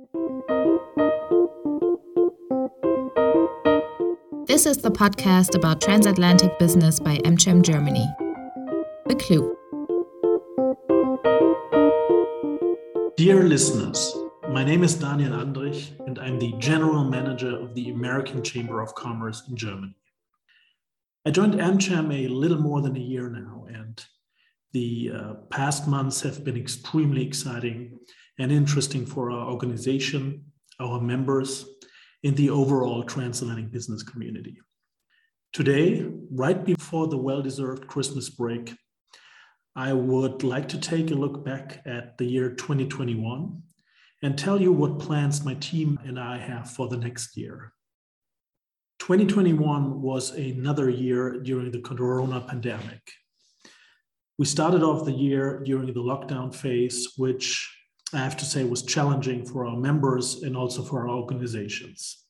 [0.00, 0.08] This
[4.64, 8.08] is the podcast about transatlantic business by AmCham Germany.
[9.08, 9.54] The Clue.
[13.18, 14.16] Dear listeners,
[14.48, 18.94] my name is Daniel Andrich, and I'm the General Manager of the American Chamber of
[18.94, 19.98] Commerce in Germany.
[21.26, 24.02] I joined AmCham a little more than a year now, and
[24.72, 27.98] the uh, past months have been extremely exciting
[28.40, 30.42] and interesting for our organization,
[30.80, 31.66] our members,
[32.24, 34.58] and the overall transatlantic business community.
[35.52, 38.72] Today, right before the well deserved Christmas break,
[39.76, 43.62] I would like to take a look back at the year 2021
[44.22, 47.74] and tell you what plans my team and I have for the next year.
[49.00, 53.02] 2021 was another year during the corona pandemic.
[54.38, 57.76] We started off the year during the lockdown phase, which
[58.12, 62.24] I have to say was challenging for our members and also for our organizations.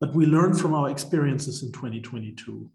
[0.00, 2.70] But we learned from our experiences in 2022,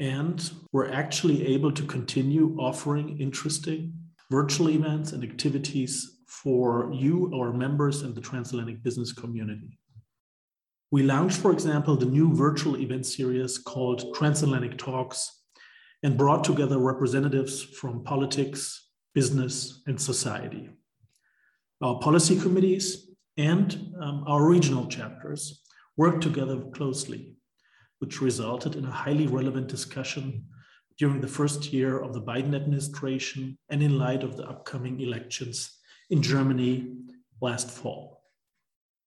[0.00, 3.92] and we're actually able to continue offering interesting
[4.30, 9.78] virtual events and activities for you, our members, and the transatlantic business community.
[10.90, 15.42] We launched, for example, the new virtual event series called Transatlantic Talks
[16.02, 20.70] and brought together representatives from politics, business, and society.
[21.82, 25.62] Our policy committees and um, our regional chapters
[25.96, 27.34] worked together closely,
[27.98, 30.46] which resulted in a highly relevant discussion
[30.98, 35.78] during the first year of the Biden administration and in light of the upcoming elections
[36.10, 36.94] in Germany
[37.40, 38.22] last fall.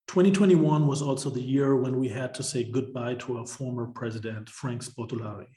[0.07, 4.49] 2021 was also the year when we had to say goodbye to our former president,
[4.49, 5.47] Frank Sportolari.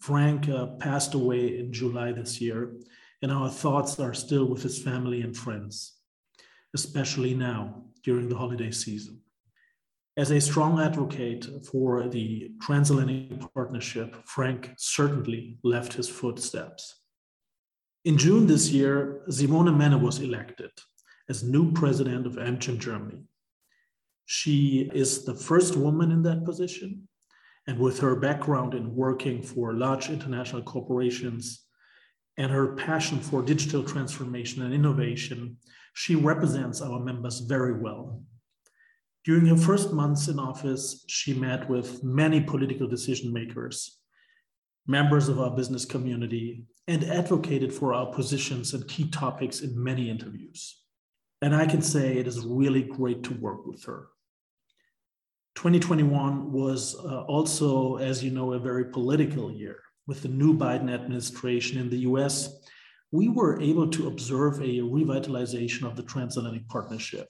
[0.00, 2.74] Frank uh, passed away in July this year,
[3.22, 5.94] and our thoughts are still with his family and friends,
[6.74, 9.20] especially now during the holiday season.
[10.16, 16.96] As a strong advocate for the transatlantic partnership, Frank certainly left his footsteps.
[18.04, 20.72] In June this year, Simone Menne was elected
[21.28, 23.22] as new president of AmCham Germany.
[24.26, 27.08] She is the first woman in that position.
[27.68, 31.64] And with her background in working for large international corporations
[32.38, 35.56] and her passion for digital transformation and innovation,
[35.94, 38.22] she represents our members very well.
[39.24, 43.98] During her first months in office, she met with many political decision makers,
[44.86, 50.10] members of our business community, and advocated for our positions and key topics in many
[50.10, 50.82] interviews.
[51.40, 54.08] And I can say it is really great to work with her.
[55.54, 59.78] 2021 was uh, also, as you know, a very political year.
[60.06, 62.60] With the new Biden administration in the US,
[63.10, 67.28] we were able to observe a revitalization of the transatlantic partnership.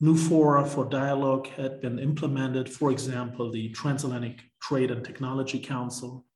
[0.00, 6.26] New fora for dialogue had been implemented, for example, the Transatlantic Trade and Technology Council,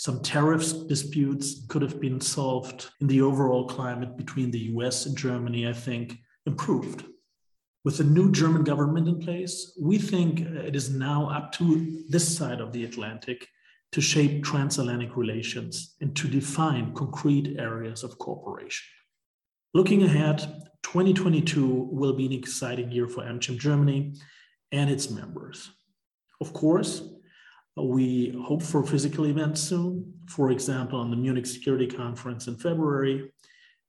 [0.00, 5.14] some tariffs disputes could have been solved in the overall climate between the US and
[5.14, 6.16] Germany, I think,
[6.46, 7.04] improved.
[7.84, 12.26] With the new German government in place, we think it is now up to this
[12.34, 13.46] side of the Atlantic
[13.92, 18.86] to shape transatlantic relations and to define concrete areas of cooperation.
[19.74, 20.38] Looking ahead,
[20.82, 24.14] 2022 will be an exciting year for AmCham Germany
[24.72, 25.70] and its members.
[26.40, 27.02] Of course,
[27.76, 33.32] we hope for physical events soon, for example, on the Munich Security Conference in February,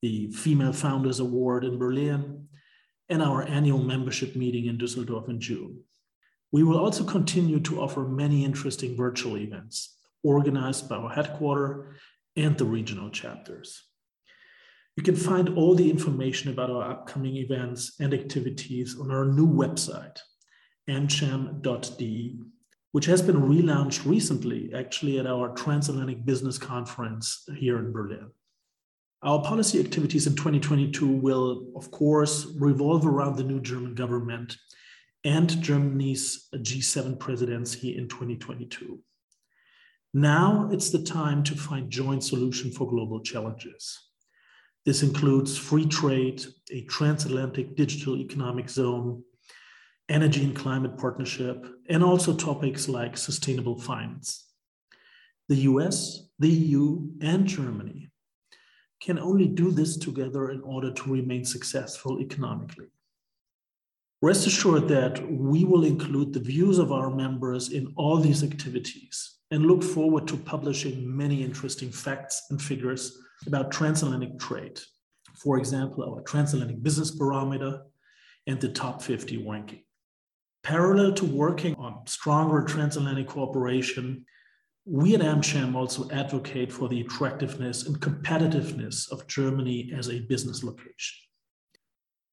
[0.02, 2.48] the Female Founders Award in Berlin,
[3.10, 5.84] and our annual membership meeting in Düsseldorf in June.
[6.52, 11.98] We will also continue to offer many interesting virtual events organized by our headquarters
[12.36, 13.84] and the regional chapters.
[14.98, 19.48] You can find all the information about our upcoming events and activities on our new
[19.48, 20.20] website,
[20.90, 22.40] amcham.de
[22.92, 28.32] which has been relaunched recently, actually, at our Transatlantic Business Conference here in Berlin.
[29.24, 34.58] Our policy activities in 2022 will, of course, revolve around the new German government
[35.24, 39.00] and Germany's G7 presidency in 2022.
[40.14, 43.98] Now it's the time to find joint solution for global challenges.
[44.86, 49.24] This includes free trade, a transatlantic digital economic zone,
[50.10, 54.48] energy and climate partnership, and also topics like sustainable finance.
[55.48, 58.10] The US, the EU, and Germany
[59.02, 62.88] can only do this together in order to remain successful economically.
[64.22, 69.40] Rest assured that we will include the views of our members in all these activities
[69.50, 74.80] and look forward to publishing many interesting facts and figures about transatlantic trade
[75.42, 77.82] for example, our Transatlantic Business Barometer
[78.48, 79.84] and the Top 50 ranking.
[80.64, 84.26] Parallel to working on stronger transatlantic cooperation,
[84.86, 90.64] we at AmCham also advocate for the attractiveness and competitiveness of Germany as a business
[90.64, 91.18] location.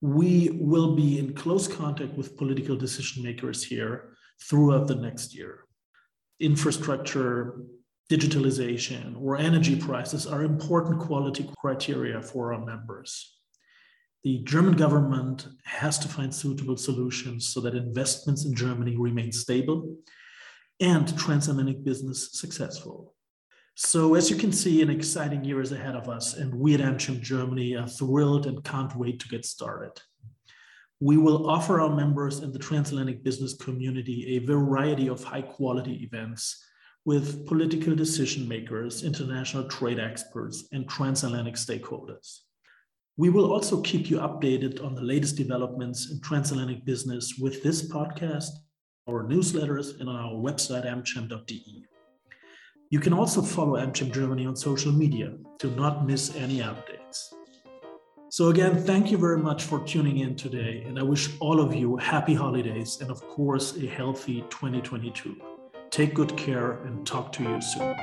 [0.01, 4.17] We will be in close contact with political decision makers here
[4.49, 5.65] throughout the next year.
[6.41, 7.63] Infrastructure,
[8.09, 13.39] digitalization, or energy prices are important quality criteria for our members.
[14.25, 19.97] The German government has to find suitable solutions so that investments in Germany remain stable
[20.81, 23.15] and transatlantic business successful.
[23.81, 26.81] So, as you can see, an exciting year is ahead of us, and we at
[26.81, 29.93] AmCham Germany are thrilled and can't wait to get started.
[30.99, 36.03] We will offer our members in the transatlantic business community a variety of high quality
[36.03, 36.61] events
[37.05, 42.41] with political decision makers, international trade experts, and transatlantic stakeholders.
[43.17, 47.89] We will also keep you updated on the latest developments in transatlantic business with this
[47.89, 48.51] podcast,
[49.09, 51.78] our newsletters, and on our website, amcham.de.
[52.91, 57.35] You can also follow AmCham Germany on social media to not miss any updates.
[58.31, 61.75] So, again, thank you very much for tuning in today, and I wish all of
[61.75, 65.37] you happy holidays and, of course, a healthy 2022.
[65.91, 67.95] Take good care and talk to you soon.